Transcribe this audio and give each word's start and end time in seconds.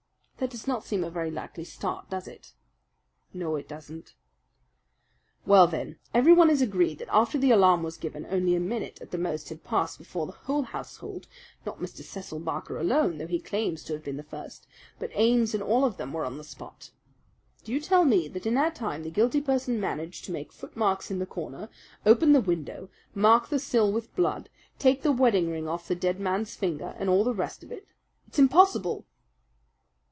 That 0.37 0.49
does 0.49 0.65
not 0.65 0.83
seem 0.83 1.03
a 1.03 1.11
very 1.11 1.29
likely 1.29 1.63
start, 1.63 2.09
does 2.09 2.27
it?" 2.27 2.53
"No, 3.31 3.55
it 3.57 3.67
does 3.67 3.91
not." 3.91 4.15
"Well, 5.45 5.67
then, 5.67 5.99
everyone 6.15 6.49
is 6.49 6.63
agreed 6.63 6.97
that 6.97 7.13
after 7.15 7.37
the 7.37 7.51
alarm 7.51 7.83
was 7.83 7.95
given 7.95 8.25
only 8.25 8.55
a 8.55 8.59
minute 8.59 8.99
at 9.03 9.11
the 9.11 9.19
most 9.19 9.49
had 9.49 9.63
passed 9.63 9.99
before 9.99 10.25
the 10.25 10.31
whole 10.31 10.63
household 10.63 11.27
not 11.63 11.77
Mr. 11.79 12.01
Cecil 12.01 12.39
Barker 12.39 12.79
alone, 12.79 13.19
though 13.19 13.27
he 13.27 13.39
claims 13.39 13.83
to 13.83 13.93
have 13.93 14.03
been 14.03 14.17
the 14.17 14.23
first, 14.23 14.65
but 14.97 15.11
Ames 15.13 15.53
and 15.53 15.61
all 15.61 15.85
of 15.85 15.97
them 15.97 16.11
were 16.11 16.25
on 16.25 16.39
the 16.39 16.43
spot. 16.43 16.89
Do 17.63 17.71
you 17.71 17.79
tell 17.79 18.03
me 18.03 18.27
that 18.29 18.47
in 18.47 18.55
that 18.55 18.73
time 18.73 19.03
the 19.03 19.11
guilty 19.11 19.41
person 19.41 19.79
managed 19.79 20.25
to 20.25 20.31
make 20.31 20.51
footmarks 20.51 21.11
in 21.11 21.19
the 21.19 21.27
corner, 21.27 21.69
open 22.03 22.31
the 22.33 22.41
window, 22.41 22.89
mark 23.13 23.49
the 23.49 23.59
sill 23.59 23.91
with 23.91 24.15
blood, 24.15 24.49
take 24.79 25.03
the 25.03 25.11
wedding 25.11 25.51
ring 25.51 25.67
off 25.67 25.87
the 25.87 25.93
dead 25.93 26.19
man's 26.19 26.55
finger, 26.55 26.95
and 26.97 27.09
all 27.09 27.23
the 27.23 27.31
rest 27.31 27.63
of 27.63 27.71
it? 27.71 27.85
It's 28.27 28.39
impossible!" 28.39 29.05